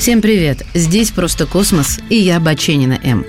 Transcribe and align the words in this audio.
Всем 0.00 0.22
привет! 0.22 0.64
Здесь 0.72 1.10
«Просто 1.10 1.44
космос» 1.44 2.00
и 2.08 2.16
я, 2.16 2.40
Баченина 2.40 2.98
М. 3.02 3.26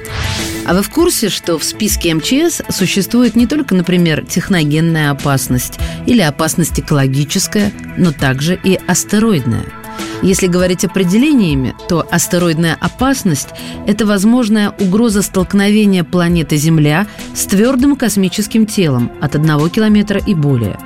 А 0.65 0.73
вы 0.73 0.81
в 0.83 0.89
курсе, 0.89 1.27
что 1.27 1.59
в 1.59 1.65
списке 1.65 2.13
МЧС 2.13 2.61
существует 2.69 3.35
не 3.35 3.45
только, 3.45 3.75
например, 3.75 4.25
техногенная 4.25 5.11
опасность 5.11 5.79
или 6.05 6.21
опасность 6.21 6.79
экологическая, 6.79 7.73
но 7.97 8.13
также 8.13 8.57
и 8.63 8.79
астероидная– 8.87 9.65
если 10.21 10.45
говорить 10.45 10.85
определениями, 10.85 11.73
то 11.89 12.07
астероидная 12.09 12.77
опасность– 12.79 13.49
это 13.87 14.05
возможная 14.05 14.69
угроза 14.69 15.23
столкновения 15.23 16.03
планеты 16.03 16.57
Земля 16.57 17.07
с 17.33 17.45
твердым 17.45 17.95
космическим 17.95 18.67
телом 18.67 19.11
от 19.19 19.35
одного 19.35 19.67
километра 19.67 20.19
и 20.19 20.35
более. 20.35 20.77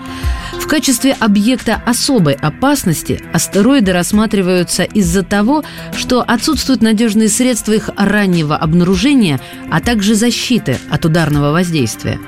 В 0.65 0.67
качестве 0.67 1.15
объекта 1.19 1.79
особой 1.85 2.33
опасности 2.33 3.21
астероиды 3.31 3.93
рассматриваются 3.93 4.81
из-за 4.81 5.21
того, 5.21 5.63
что 5.95 6.23
отсутствуют 6.23 6.81
надежные 6.81 7.29
средства 7.29 7.73
их 7.73 7.91
раннего 7.95 8.57
обнаружения, 8.57 9.39
а 9.69 9.79
также 9.79 10.15
защиты 10.15 10.79
от 10.89 11.05
ударного 11.05 11.51
воздействия. 11.51 12.19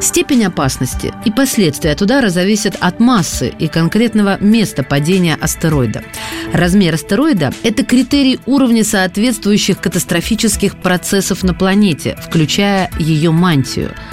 Степень 0.00 0.46
опасности 0.46 1.12
и 1.26 1.30
последствия 1.30 1.92
от 1.92 2.00
удара 2.00 2.30
зависят 2.30 2.74
от 2.80 3.00
массы 3.00 3.52
и 3.58 3.68
конкретного 3.68 4.38
места 4.42 4.82
падения 4.82 5.36
астероида. 5.38 6.04
Размер 6.54 6.94
астероида– 6.94 7.52
это 7.62 7.84
критерий 7.84 8.40
уровня 8.46 8.82
соответствующих 8.82 9.78
катастрофических 9.78 10.78
процессов 10.78 11.42
на 11.42 11.52
планете, 11.52 12.16
включая 12.26 12.90
ее 12.98 13.30
мантию– 13.30 13.90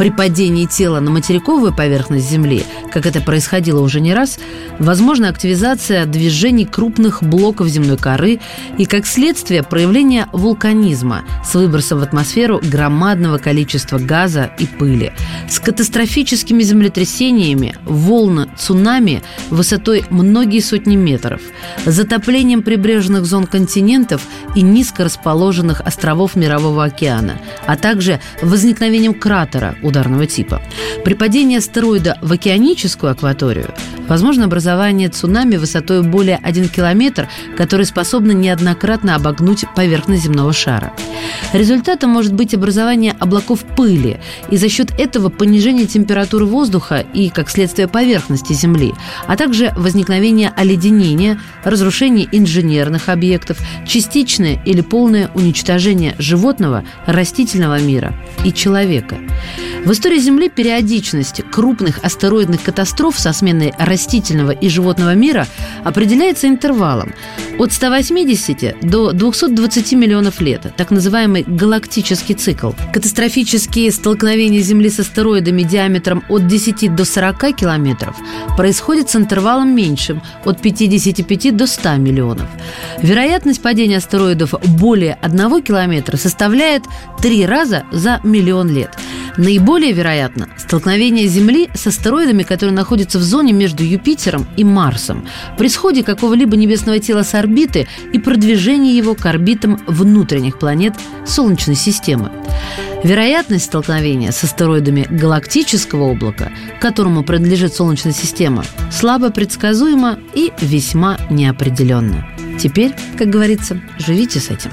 при 0.00 0.08
падении 0.10 0.64
тела 0.64 0.98
на 1.00 1.10
материковую 1.10 1.76
поверхность 1.76 2.30
Земли, 2.30 2.64
как 2.92 3.06
это 3.06 3.20
происходило 3.20 3.80
уже 3.80 4.00
не 4.00 4.14
раз, 4.14 4.38
возможна 4.78 5.28
активизация 5.28 6.06
движений 6.06 6.66
крупных 6.66 7.22
блоков 7.22 7.68
земной 7.68 7.96
коры 7.96 8.40
и, 8.78 8.84
как 8.84 9.06
следствие, 9.06 9.62
проявление 9.62 10.26
вулканизма 10.32 11.22
с 11.44 11.54
выбросом 11.54 12.00
в 12.00 12.02
атмосферу 12.02 12.60
громадного 12.62 13.38
количества 13.38 13.98
газа 13.98 14.50
и 14.58 14.66
пыли, 14.66 15.12
с 15.48 15.58
катастрофическими 15.58 16.62
землетрясениями, 16.62 17.76
волны, 17.84 18.48
цунами 18.58 19.22
высотой 19.50 20.04
многие 20.10 20.60
сотни 20.60 20.96
метров, 20.96 21.40
затоплением 21.84 22.62
прибрежных 22.62 23.24
зон 23.24 23.46
континентов 23.46 24.22
и 24.54 24.62
низко 24.62 25.04
расположенных 25.04 25.80
островов 25.80 26.36
Мирового 26.36 26.84
океана, 26.84 27.40
а 27.66 27.76
также 27.76 28.20
возникновением 28.42 29.14
кратера– 29.14 29.76
ударного 29.82 30.26
типа. 30.26 30.62
При 31.04 31.14
падении 31.14 31.58
астероида 31.58 32.18
в 32.22 32.32
океаническую 32.80 33.12
акваторию 33.12 33.74
возможно 34.10 34.46
образование 34.46 35.08
цунами 35.08 35.56
высотой 35.56 36.02
более 36.02 36.36
1 36.42 36.68
километр, 36.68 37.28
которые 37.56 37.86
способны 37.86 38.32
неоднократно 38.32 39.14
обогнуть 39.14 39.64
поверхность 39.76 40.24
земного 40.24 40.52
шара. 40.52 40.92
Результатом 41.52 42.10
может 42.10 42.34
быть 42.34 42.52
образование 42.52 43.14
облаков 43.20 43.60
пыли 43.76 44.18
и 44.50 44.56
за 44.56 44.68
счет 44.68 44.90
этого 44.98 45.28
понижение 45.28 45.86
температуры 45.86 46.44
воздуха 46.44 47.04
и, 47.14 47.28
как 47.28 47.48
следствие, 47.50 47.86
поверхности 47.86 48.52
Земли, 48.52 48.94
а 49.28 49.36
также 49.36 49.72
возникновение 49.76 50.52
оледенения, 50.56 51.40
разрушение 51.62 52.26
инженерных 52.32 53.08
объектов, 53.08 53.58
частичное 53.86 54.60
или 54.66 54.80
полное 54.80 55.30
уничтожение 55.34 56.16
животного, 56.18 56.82
растительного 57.06 57.80
мира 57.80 58.12
и 58.44 58.52
человека. 58.52 59.18
В 59.84 59.92
истории 59.92 60.18
Земли 60.18 60.50
периодичность 60.50 61.42
крупных 61.50 62.04
астероидных 62.04 62.62
катастроф 62.62 63.18
со 63.18 63.32
сменой 63.32 63.72
растительного 63.78 64.50
и 64.50 64.68
животного 64.68 65.14
мира 65.14 65.46
определяется 65.84 66.48
интервалом 66.48 67.14
от 67.58 67.72
180 67.72 68.76
до 68.82 69.12
220 69.12 69.92
миллионов 69.92 70.42
лет, 70.42 70.66
так 70.76 70.90
называемый 70.90 71.44
галактический 71.46 72.34
цикл. 72.34 72.72
Катастрофические 72.92 73.90
столкновения 73.90 74.60
Земли 74.60 74.90
с 74.90 75.00
астероидами 75.00 75.62
диаметром 75.62 76.24
от 76.28 76.46
10 76.46 76.94
до 76.94 77.06
40 77.06 77.56
километров 77.56 78.16
происходят 78.58 79.08
с 79.08 79.16
интервалом 79.16 79.74
меньшим– 79.74 80.22
от 80.44 80.60
55 80.60 81.56
до 81.56 81.66
100 81.66 81.96
миллионов. 81.96 82.48
Вероятность 83.02 83.62
падения 83.62 83.96
астероидов 83.96 84.54
более 84.78 85.14
1 85.22 85.62
километра 85.62 86.18
составляет 86.18 86.82
3 87.22 87.46
раза 87.46 87.84
за 87.92 88.20
миллион 88.24 88.68
лет– 88.68 88.90
Наиболее 89.36 89.92
вероятно 89.92 90.48
столкновение 90.56 91.26
Земли 91.26 91.68
с 91.74 91.86
астероидами, 91.86 92.42
которые 92.42 92.74
находятся 92.74 93.18
в 93.18 93.22
зоне 93.22 93.52
между 93.52 93.82
Юпитером 93.82 94.46
и 94.56 94.64
Марсом, 94.64 95.26
при 95.56 95.68
сходе 95.68 96.02
какого-либо 96.02 96.56
небесного 96.56 96.98
тела 96.98 97.22
с 97.22 97.34
орбиты 97.34 97.86
и 98.12 98.18
продвижении 98.18 98.94
его 98.94 99.14
к 99.14 99.24
орбитам 99.26 99.80
внутренних 99.86 100.58
планет 100.58 100.94
Солнечной 101.26 101.76
системы. 101.76 102.30
Вероятность 103.02 103.64
столкновения 103.66 104.30
с 104.30 104.44
астероидами 104.44 105.06
галактического 105.10 106.10
облака, 106.10 106.52
которому 106.80 107.22
принадлежит 107.22 107.74
Солнечная 107.74 108.12
система, 108.12 108.64
слабо 108.90 109.30
предсказуема 109.30 110.18
и 110.34 110.52
весьма 110.60 111.16
неопределенна. 111.30 112.26
Теперь, 112.58 112.92
как 113.16 113.30
говорится, 113.30 113.80
живите 113.98 114.38
с 114.38 114.50
этим. 114.50 114.70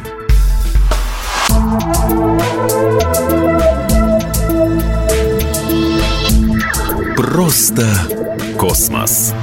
Просто 7.27 7.85
космос. 8.57 9.33